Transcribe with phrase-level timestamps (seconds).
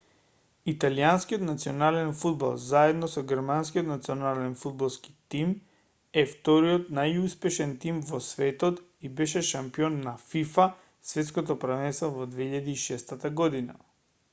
[0.71, 5.51] италијанскиот национален фудбал заедно со германскиот национален фудбалски тим
[6.23, 10.69] е вториот најуспешен тим во светот и беше шампион на фифа
[11.13, 13.79] светското првенство во 2006 година